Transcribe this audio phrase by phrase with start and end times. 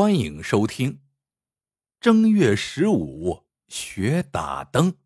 [0.00, 1.02] 欢迎收听
[2.00, 4.96] 正月十五学打灯。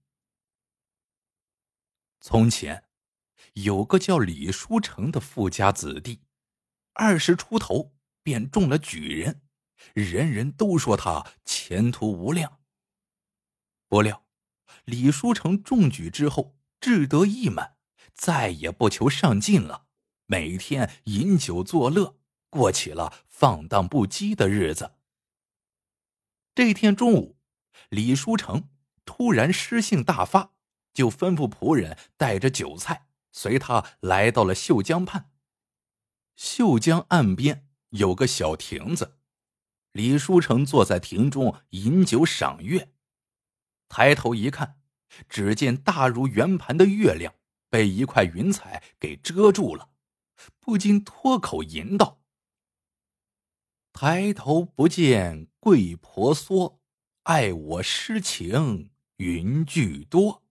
[2.21, 2.85] 从前
[3.55, 6.23] 有个叫李书成的富家子弟，
[6.93, 9.43] 二十出头便中了举人，
[9.95, 12.61] 人人都说他前途无量。
[13.89, 14.25] 不料
[14.85, 17.79] 李书成中举之后，志得意满，
[18.15, 19.89] 再也不求上进了，
[20.27, 22.21] 每天饮酒作乐。
[22.55, 24.93] 过起了放荡不羁的日子。
[26.55, 27.37] 这天中午，
[27.89, 28.69] 李书成
[29.05, 30.53] 突然诗性大发，
[30.93, 35.33] 就吩咐仆人带着酒菜随他来到了秀江畔。
[36.37, 39.19] 秀江岸边有个小亭子，
[39.91, 42.93] 李书成坐在亭中饮酒赏月。
[43.89, 44.81] 抬头一看，
[45.29, 47.35] 只见大如圆盘的月亮
[47.69, 49.91] 被一块云彩给遮住了，
[50.61, 52.21] 不禁脱口吟道。
[53.97, 56.81] 抬头不见桂婆娑，
[57.23, 60.43] 爱我诗情云俱多。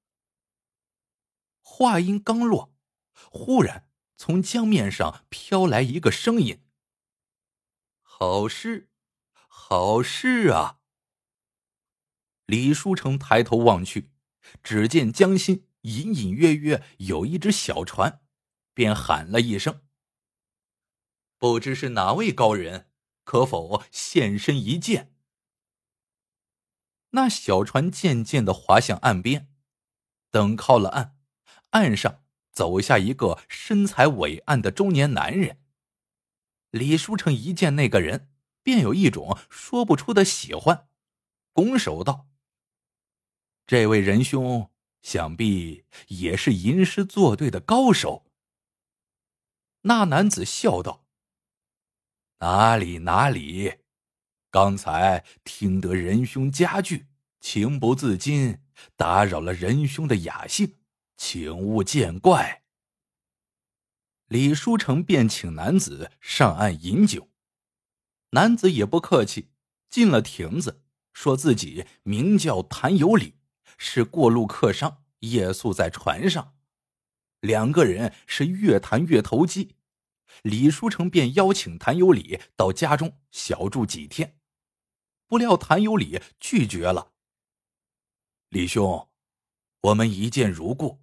[1.61, 2.73] 话音刚落，
[3.29, 6.63] 忽然从江面上飘来一个声音
[8.01, 8.89] ：“好诗，
[9.33, 10.79] 好诗啊！”
[12.47, 14.09] 李书成抬头望去，
[14.63, 18.21] 只见江心隐隐约约有一只小船，
[18.73, 19.81] 便喊了一声
[21.37, 22.89] ：“不知是哪位高人？”
[23.23, 25.13] 可否现身一见？
[27.11, 29.47] 那小船渐渐的划向岸边，
[30.31, 31.15] 等靠了岸，
[31.69, 35.59] 岸上走下一个身材伟岸的中年男人。
[36.71, 38.31] 李书成一见那个人，
[38.63, 40.87] 便有一种说不出的喜欢，
[41.51, 42.27] 拱手道
[43.67, 44.71] ：“这位仁兄，
[45.03, 48.25] 想必也是吟诗作对的高手。”
[49.85, 51.02] 那男子笑道。
[52.43, 53.75] 哪里哪里，
[54.51, 57.07] 刚才听得仁兄佳句，
[57.39, 58.59] 情不自禁
[58.97, 60.75] 打扰了仁兄的雅兴，
[61.15, 62.63] 请勿见怪。
[64.27, 67.29] 李书成便请男子上岸饮酒，
[68.31, 69.51] 男子也不客气，
[69.89, 70.83] 进了亭子，
[71.13, 73.35] 说自己名叫谭有礼，
[73.77, 76.53] 是过路客商，夜宿在船上，
[77.39, 79.77] 两个人是越谈越投机。
[80.41, 84.37] 李书成便邀请谭有礼到家中小住几天，
[85.27, 87.13] 不料谭有礼拒绝了。
[88.49, 89.09] 李兄，
[89.81, 91.01] 我们一见如故，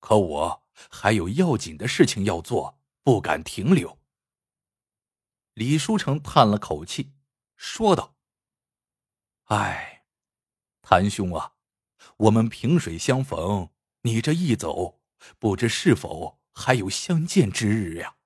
[0.00, 3.98] 可我还有要紧的事情要做，不敢停留。
[5.54, 7.12] 李书成叹了口气，
[7.56, 8.16] 说道
[9.46, 10.04] ：“唉，
[10.80, 11.54] 谭兄啊，
[12.16, 13.70] 我们萍水相逢，
[14.02, 15.00] 你这一走，
[15.38, 18.16] 不知是否还有相见之日呀？”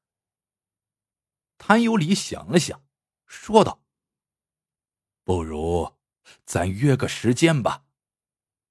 [1.59, 2.85] 谭有礼想了想，
[3.27, 3.83] 说道
[5.25, 5.97] ：“不如
[6.45, 7.87] 咱约个时间吧，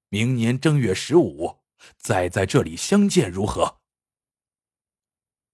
[0.08, 1.60] 明年正月十五
[1.98, 3.80] 再在这里相见，如何？”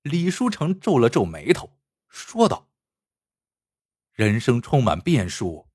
[0.02, 1.78] 李书成皱了皱眉头，
[2.08, 2.68] 说道
[4.12, 5.68] ：“人生充满变数，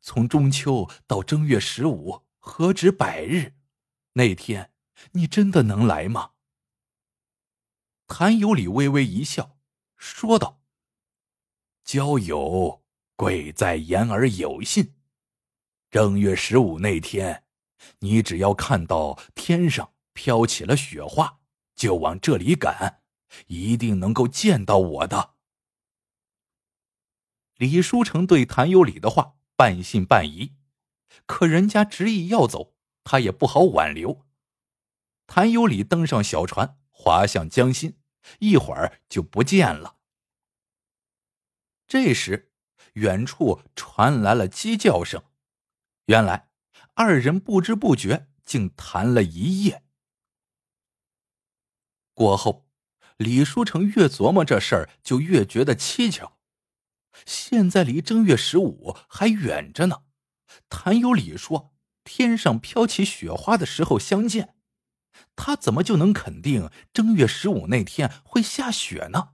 [0.00, 3.54] 从中秋到正月十五，何止百日？
[4.12, 4.72] 那天
[5.12, 6.32] 你真的能来吗？”
[8.06, 9.58] 谭有礼微微一笑，
[9.96, 10.57] 说道。
[11.88, 12.82] 交友
[13.16, 14.92] 贵在言而有信。
[15.90, 17.44] 正月十五那天，
[18.00, 21.38] 你只要看到天上飘起了雪花，
[21.74, 23.00] 就往这里赶，
[23.46, 25.36] 一定能够见到我的。
[27.56, 30.56] 李书成对谭有礼的话半信半疑，
[31.24, 34.26] 可人家执意要走，他也不好挽留。
[35.26, 37.96] 谭有礼登上小船，划向江心，
[38.40, 39.96] 一会儿就不见了。
[41.88, 42.52] 这时，
[42.92, 45.24] 远处传来了鸡叫声。
[46.04, 46.50] 原来，
[46.92, 49.82] 二人不知不觉竟谈了一夜。
[52.12, 52.68] 过后，
[53.16, 56.38] 李书成越琢磨这事儿，就越觉得蹊跷。
[57.24, 60.02] 现在离正月十五还远着呢，
[60.68, 61.74] 谭有礼说
[62.04, 64.56] 天上飘起雪花的时候相见，
[65.34, 69.30] 他怎么就能肯定正月十五那天会下雪呢？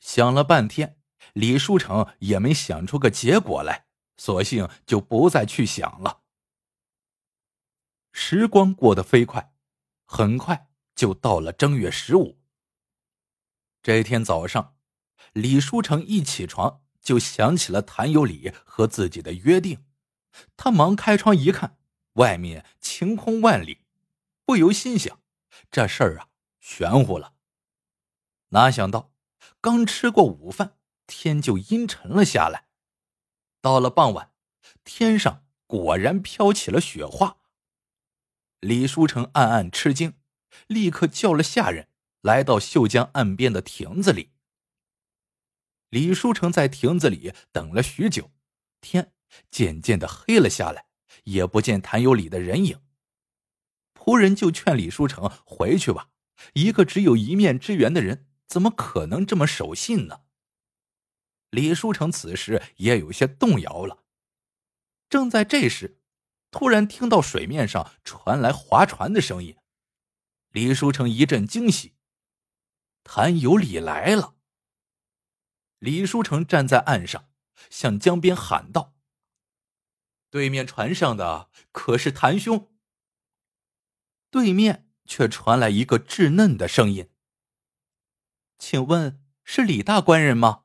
[0.00, 0.98] 想了半天，
[1.34, 3.86] 李书成也没想出个结果来，
[4.16, 6.22] 索性就不再去想了。
[8.12, 9.54] 时光过得飞快，
[10.04, 12.40] 很快就到了正月十五。
[13.82, 14.76] 这天早上，
[15.32, 19.84] 李书成一起床就想起了谭有礼和自己的约定，
[20.56, 21.78] 他忙开窗一看，
[22.14, 23.84] 外面晴空万里，
[24.44, 25.20] 不由心想：
[25.70, 27.34] 这事儿啊，玄乎了。
[28.48, 29.09] 哪想到。
[29.62, 32.68] 刚吃过午饭，天就阴沉了下来。
[33.60, 34.32] 到了傍晚，
[34.84, 37.36] 天上果然飘起了雪花。
[38.60, 40.14] 李书成暗暗吃惊，
[40.66, 41.88] 立刻叫了下人
[42.22, 44.30] 来到秀江岸边的亭子里。
[45.90, 48.30] 李书成在亭子里等了许久，
[48.80, 49.12] 天
[49.50, 50.86] 渐渐的黑了下来，
[51.24, 52.80] 也不见谭有礼的人影。
[53.92, 56.08] 仆人就劝李书成回去吧，
[56.54, 60.22] 一个只有一面之缘的人，怎么可能这么守信呢？
[61.50, 64.02] 李书成此时也有些动摇了。
[65.08, 66.00] 正在这时，
[66.50, 69.56] 突然听到水面上传来划船的声音，
[70.48, 71.94] 李书成一阵惊喜，
[73.04, 74.34] 谭有礼来了。
[75.78, 77.30] 李书成站在岸上，
[77.70, 78.96] 向江边喊道
[80.28, 82.72] ：“对面船上的可是谭兄？”
[84.28, 87.08] 对面却传来一个稚嫩的声音
[88.60, 90.64] ：“请问是李大官人吗？”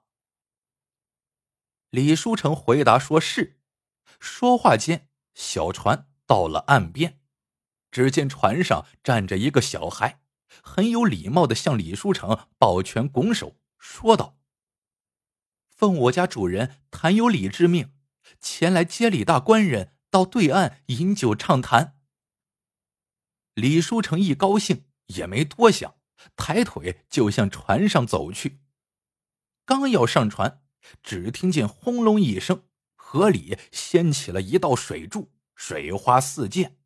[1.90, 3.60] 李书成回答说是。
[4.20, 7.20] 说话间，小船到了岸边，
[7.90, 10.22] 只见船上站着一个小孩，
[10.62, 14.38] 很有礼貌的向李书成抱拳拱手，说道
[15.70, 17.94] ：“奉我家主人谭有礼之命，
[18.40, 21.98] 前来接李大官人到对岸饮酒畅谈。”
[23.56, 25.96] 李书成一高兴，也没多想，
[26.36, 28.62] 抬腿就向船上走去。
[29.66, 30.64] 刚要上船，
[31.02, 32.64] 只听见轰隆一声。
[32.96, 36.78] 河里掀起了一道水柱，水花四溅，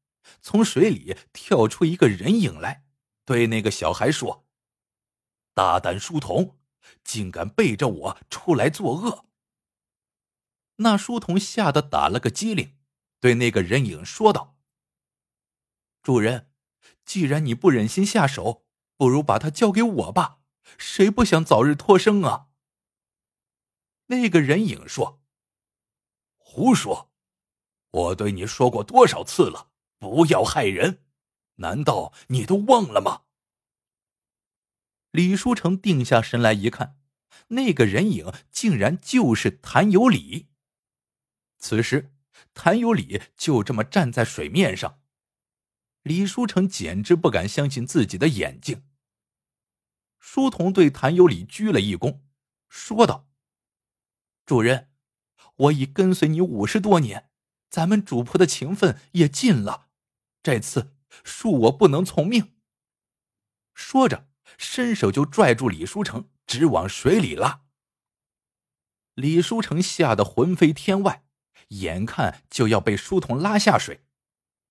[0.42, 2.86] 从水里跳出一个人影来，
[3.26, 4.46] 对那个小孩说
[5.56, 6.60] ：“大胆书童，
[7.04, 9.26] 竟敢背着我出来作恶！”
[10.78, 12.78] 那书童吓得打了个激灵，
[13.20, 14.58] 对那个人影说道
[16.04, 16.52] ：“主人，
[17.06, 18.68] 既然你不忍心下手，
[19.00, 20.40] 不如把他交给我吧，
[20.78, 22.48] 谁不想早日脱生啊？”
[24.08, 25.22] 那个人影说。
[26.36, 27.10] 胡说！
[27.92, 29.70] 我对你说过多少次了，
[30.00, 31.06] 不要害人，
[31.56, 33.22] 难道你都忘了吗？
[35.12, 37.00] 李书成定下神来一看，
[37.50, 40.50] 那个人影竟然就是谭有礼。
[41.58, 42.12] 此时，
[42.54, 45.00] 谭有礼就这么站在水面上，
[46.02, 48.84] 李书成简直不敢相信自己的眼睛。
[50.32, 52.20] 书童对谭有礼鞠了一躬，
[52.68, 53.28] 说道
[54.46, 54.92] ：“主人。”
[55.58, 57.32] 我已跟随你五十多年，
[57.68, 59.88] 咱们主仆的情分也尽了，
[60.44, 60.94] 这次
[61.26, 62.54] 恕我不能从命。
[63.74, 64.30] 说着，
[64.60, 67.64] 伸手就拽住李书成，直往水里拉。
[69.16, 71.24] 李书成吓得魂飞天外，
[71.70, 74.06] 眼看就要被书童拉下水，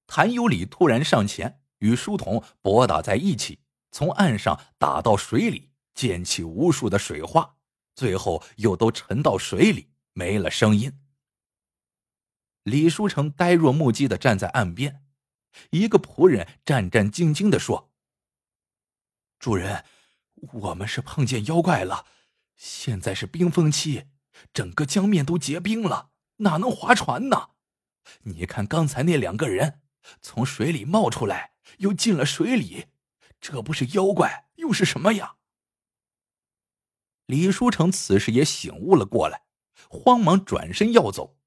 [0.06, 3.58] 谭有礼突然上前与书童搏打在一起，
[3.90, 7.56] 从岸上打到水里，溅起无数的水花，
[7.94, 9.90] 最后又都沉到水里。
[10.14, 10.99] 没了声音。
[12.64, 15.05] 李书成呆若木鸡的站在岸边，
[15.70, 17.93] 一个仆人战战兢兢的说
[19.38, 19.85] ：“主人，
[20.52, 22.05] 我们是碰见妖怪了。
[22.56, 24.06] 现在是冰封期，
[24.52, 27.50] 整个江面都结冰了，哪能划船呢？
[28.23, 29.82] 你看刚才那两个人
[30.20, 32.87] 从水里冒出来，又进了水里，
[33.40, 35.37] 这不是妖怪又是什么呀？”
[37.26, 39.44] 李书成此时也醒悟了过来。
[39.88, 41.39] 慌忙转身要走，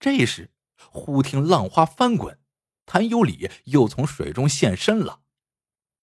[0.00, 0.52] 这时
[0.90, 2.40] 忽听浪花翻滚，
[2.84, 5.22] 谭有礼又从水中现身了。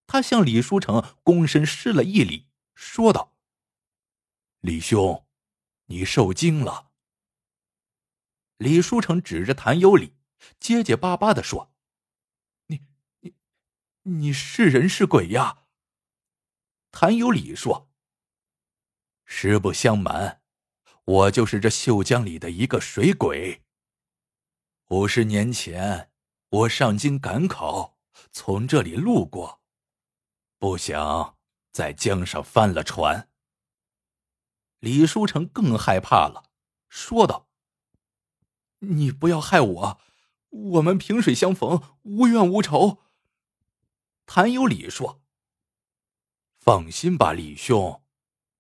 [0.07, 3.35] 他向李书成躬身施了一礼，说道
[4.61, 5.25] ：“李兄，
[5.87, 6.91] 你受惊了。”
[8.57, 10.15] 李书成指着谭有礼，
[10.59, 11.70] 结结巴巴的说：“、
[14.03, 15.63] 你是人是鬼呀？”
[16.91, 17.89] 谭有礼说
[19.25, 20.41] ：“实不相瞒。”
[21.03, 23.63] 我就是这秀江里的一个水鬼。
[24.89, 26.11] 五十年前，
[26.49, 27.97] 我上京赶考，
[28.31, 29.61] 从这里路过，
[30.59, 31.37] 不想
[31.71, 33.29] 在江上翻了船。
[34.79, 36.51] 李书成更害怕了，
[36.87, 37.49] 说道
[38.79, 40.01] ：“你不要害我，
[40.49, 43.01] 我们萍水相逢，无怨无仇。”
[44.33, 45.21] 谭有礼说
[46.57, 48.01] ：“放心吧，李兄，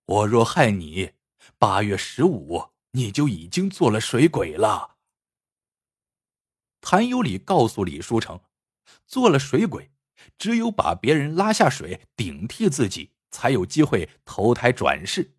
[0.05, 1.13] 我若害你。”
[1.57, 4.97] 八月十五，你就已经做了水鬼了。
[6.81, 8.41] 谭有礼告诉李书成，
[9.07, 9.91] 做了水鬼，
[10.37, 15.37] 只有把别人拉下水顶替自己，才有机会投胎转世。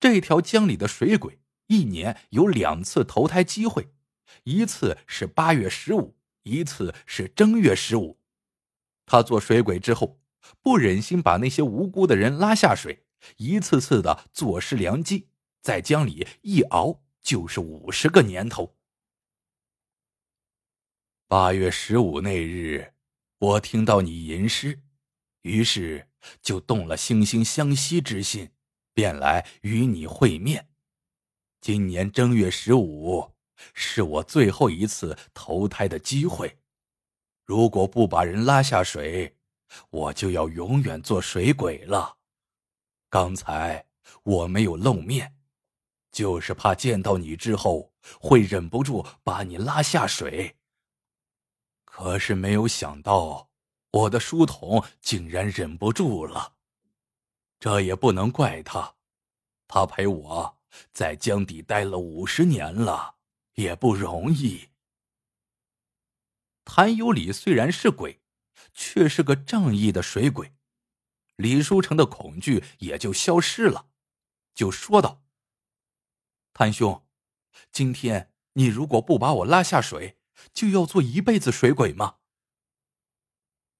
[0.00, 3.92] 这条江里的水鬼一年有两次投胎机会，
[4.44, 8.18] 一次是八月十五，一次是正月十五。
[9.06, 10.20] 他做水鬼之后，
[10.60, 13.04] 不忍心把那些无辜的人拉下水。
[13.38, 15.28] 一次次的坐失良机，
[15.62, 18.76] 在江里一熬就是五十个年头。
[21.26, 22.92] 八月十五那日，
[23.38, 24.82] 我听到你吟诗，
[25.40, 26.08] 于是
[26.42, 28.50] 就动了惺惺相惜之心，
[28.92, 30.68] 便来与你会面。
[31.62, 33.32] 今年正月十五
[33.72, 36.58] 是我最后一次投胎的机会，
[37.44, 39.36] 如果不把人拉下水，
[39.90, 42.16] 我就要永远做水鬼了。
[43.10, 43.86] 刚才
[44.22, 45.36] 我没有露面，
[46.10, 50.56] 就是怕见到你之后会忍不住把你拉下水。
[51.84, 53.48] 可是没有想到，
[53.90, 56.54] 我的书童竟然忍不住了。
[57.60, 58.94] 这也不能怪他，
[59.68, 60.58] 他陪我。
[60.92, 63.14] 在江底待了五十年了，
[63.54, 64.68] 也不容易。
[66.64, 68.22] 谭有礼虽然是鬼，
[68.72, 70.54] 却是个正义的水鬼，
[71.36, 73.88] 李书成的恐惧也就消失了，
[74.54, 75.22] 就说道
[76.54, 77.06] ：“谭兄，
[77.70, 80.18] 今天你如果不把我拉下水，
[80.52, 82.16] 就要做一辈子水鬼吗？”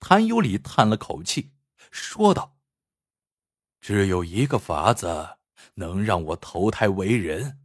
[0.01, 1.53] 谭有礼叹了口气，
[1.91, 2.59] 说道
[3.81, 5.39] ：“只有一个法子。”
[5.77, 7.61] 能让我投胎为人，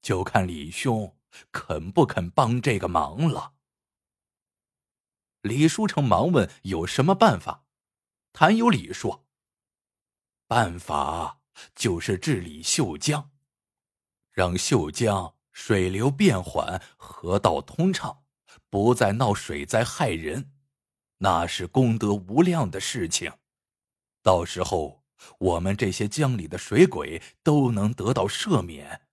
[0.00, 1.14] 就看李兄
[1.52, 3.53] 肯不肯帮这个忙了。
[5.44, 7.66] 李书成忙问：“有什么办法？”
[8.32, 9.26] 谭有礼说
[10.48, 11.40] ：“办法
[11.74, 13.30] 就是治理秀江，
[14.32, 18.24] 让秀江水流变缓，河道通畅，
[18.70, 20.50] 不再闹水灾害人，
[21.18, 23.32] 那是功德无量的事情。
[24.22, 25.02] 到时候。”
[25.38, 29.06] 我们这些江里的水鬼都能得到赦免，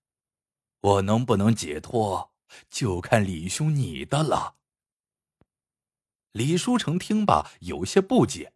[0.80, 2.34] 我能不能解脱，
[2.68, 4.56] 就看李兄你的了。
[6.32, 8.54] 李书成听罢有些不解，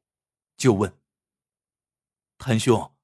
[0.57, 0.99] 就问
[2.39, 2.95] ：“谭兄，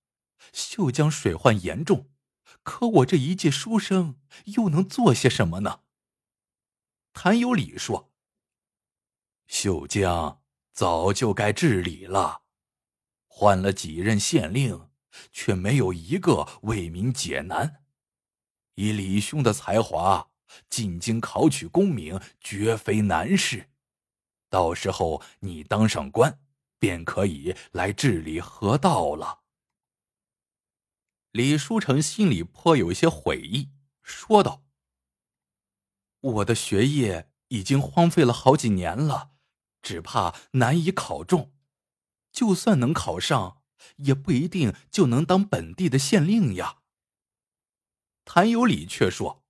[0.53, 2.11] 秀江水患严重，
[2.63, 5.81] 可我这一介书生又能做些什么呢？”
[7.13, 8.11] 谭有礼说
[9.47, 12.43] ：“秀江早就该治理了。”
[13.29, 14.89] 换了几任县令，
[15.33, 17.85] 却没有一个为民解难。
[18.77, 20.31] 以李兄的才华，
[20.71, 23.69] 进京考取功名绝非难事。
[24.53, 26.39] 到时候你当上官，
[26.79, 29.45] 便可以来治理河道了。
[31.31, 33.71] 李书成心里颇有些悔意，
[34.03, 34.63] 说道
[36.21, 39.31] ：“我的学业已经荒废了好几年了，
[39.81, 41.55] 只怕难以考中。”
[42.31, 43.63] 就算能考上，
[43.97, 46.83] 也不一定就能当本地的县令呀。
[48.27, 49.43] 谭有礼却说：“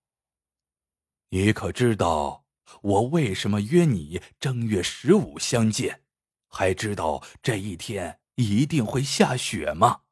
[1.31, 2.42] 你可知道
[2.83, 6.03] 我为什么约你正月十五相见？
[6.49, 10.03] 还知道这一天一定会下雪吗？”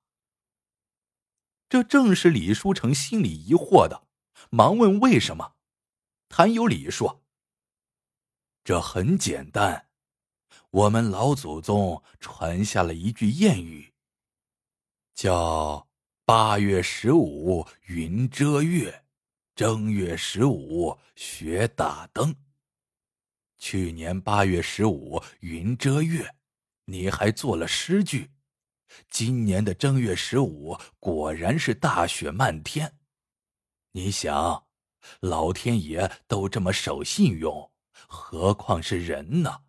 [1.69, 4.07] 这正是李书成心里疑惑的，
[4.51, 5.55] 忙问为什么。
[6.29, 7.23] 谭有礼说
[8.65, 9.89] ：“这很简单。”
[10.71, 13.93] 我们老祖宗传下了一句谚语，
[15.15, 15.89] 叫
[16.25, 19.05] “八月十五云遮月，
[19.61, 22.35] 正月十五雪打灯”。
[23.61, 26.35] 去年八月十五云遮月，
[26.87, 28.31] 你还做了诗句；
[29.11, 32.97] 今年的正月十五果然是大雪漫天。
[33.93, 34.67] 你想，
[35.21, 37.71] 老天爷都这么守信用，
[38.09, 39.65] 何况是人呢？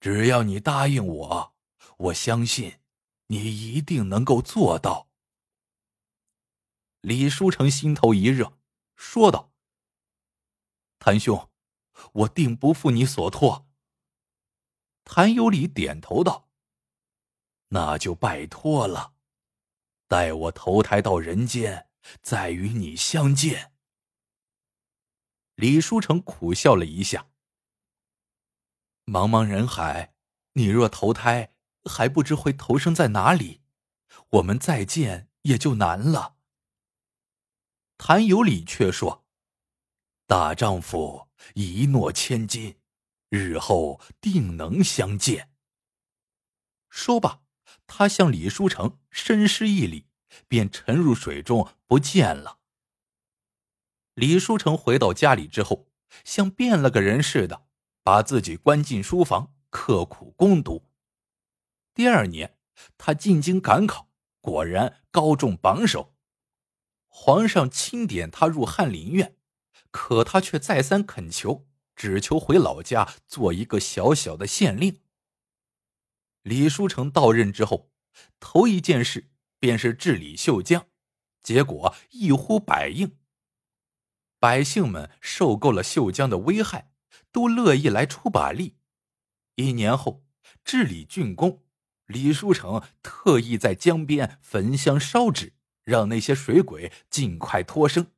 [0.00, 1.54] 只要你答应我，
[1.98, 2.78] 我相信
[3.26, 5.10] 你一定能够做到。
[7.02, 8.57] 李书成心头一热，
[8.98, 9.52] 说道
[10.98, 11.48] ：“谭兄，
[12.12, 13.68] 我定不负你所托。”
[15.04, 16.50] 谭有礼点头道
[17.70, 19.14] ：“那就拜托了，
[20.08, 21.88] 待我投胎到人间，
[22.20, 23.72] 再与你相见。”
[25.54, 27.30] 李书成苦笑了一下。
[29.06, 30.14] 茫茫人海，
[30.54, 33.62] 你若投胎，还不知会投生在哪里，
[34.30, 36.37] 我们再见也就难了。
[37.98, 39.26] 谭有礼却说
[40.26, 42.76] ：“大丈夫一诺千金，
[43.28, 45.50] 日后定能相见。”
[46.88, 47.42] 说罢，
[47.86, 50.06] 他向李书成深施一礼，
[50.46, 52.60] 便沉入水中不见了。
[54.14, 55.88] 李书成回到家里之后，
[56.24, 57.66] 像变了个人似的。
[58.02, 60.88] 把自己关进书房，刻苦攻读。
[61.92, 62.56] 第二年，
[62.96, 64.08] 他进京赶考，
[64.40, 66.16] 果然高中榜首。
[67.08, 69.36] 皇上钦点他入翰林院，
[69.90, 75.00] 可他却再三恳求，只求回老家做一个小小的县令。
[76.42, 77.90] 李书成到任之后，
[78.38, 80.86] 头一件事便是治理秀江，
[81.42, 83.16] 结果一呼百应。
[84.38, 86.92] 百姓们受够了秀江的危害，
[87.32, 88.76] 都乐意来出把力。
[89.56, 90.24] 一年后，
[90.64, 91.64] 治理竣工，
[92.06, 95.54] 李书成特意在江边焚香烧纸，
[95.88, 98.12] 让那些水鬼尽快脱生。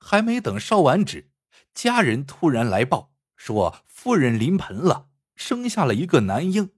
[0.00, 1.30] 还没等烧完纸，
[1.74, 6.74] 家人突然来报说夫人临盆了，生下了一个男婴。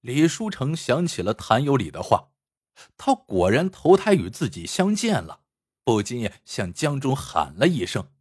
[0.00, 2.30] 李书成想起了谭有礼的话，
[2.96, 5.42] 他果然投胎与自己相见了，
[5.82, 8.12] 不禁向江中喊了一声：“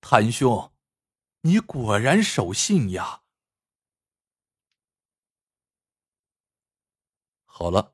[0.00, 0.72] 谭兄，
[1.42, 3.24] 你果然守信呀！”
[7.44, 7.93] 好了，